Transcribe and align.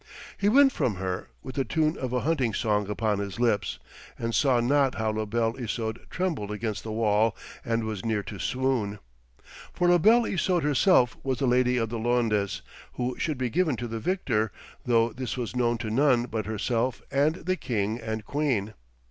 He 0.35 0.49
went 0.49 0.71
from 0.71 0.95
her, 0.95 1.27
with 1.43 1.53
the 1.53 1.63
tune 1.63 1.95
of 1.95 2.11
a 2.11 2.21
hunting 2.21 2.55
song 2.55 2.89
upon 2.89 3.19
his 3.19 3.39
lips, 3.39 3.77
and 4.17 4.33
saw 4.33 4.59
not 4.59 4.95
how 4.95 5.11
La 5.11 5.25
Belle 5.25 5.55
Isoude 5.59 5.99
trembled 6.09 6.49
against 6.49 6.83
the 6.83 6.91
wall 6.91 7.35
and 7.63 7.83
was 7.83 8.03
near 8.03 8.23
to 8.23 8.39
swoon. 8.39 8.97
For 9.73 9.87
La 9.87 9.99
Belle 9.99 10.25
Isoude 10.25 10.63
herself 10.63 11.17
was 11.21 11.37
the 11.37 11.45
Lady 11.45 11.77
of 11.77 11.89
the 11.89 11.99
Laundes 11.99 12.63
who 12.93 13.15
should 13.19 13.37
be 13.37 13.51
given 13.51 13.75
to 13.75 13.87
the 13.87 13.99
victor, 13.99 14.51
though 14.87 15.13
this 15.13 15.37
was 15.37 15.55
known 15.55 15.77
to 15.77 15.91
none 15.91 16.23
but 16.23 16.47
herself 16.47 17.03
and 17.11 17.35
the 17.35 17.55
king 17.55 17.99
and 18.01 18.25
queen. 18.25 18.73